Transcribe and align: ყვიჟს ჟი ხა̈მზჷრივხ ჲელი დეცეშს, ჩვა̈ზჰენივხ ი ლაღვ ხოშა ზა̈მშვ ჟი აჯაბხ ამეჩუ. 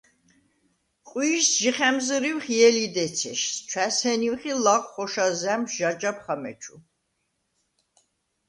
ყვიჟს 1.09 1.49
ჟი 1.61 1.71
ხა̈მზჷრივხ 1.77 2.45
ჲელი 2.55 2.87
დეცეშს, 2.95 3.53
ჩვა̈ზჰენივხ 3.69 4.41
ი 4.51 4.53
ლაღვ 4.63 4.85
ხოშა 4.93 5.27
ზა̈მშვ 5.41 5.73
ჟი 5.75 5.83
აჯაბხ 5.91 6.25
ამეჩუ. 6.33 6.75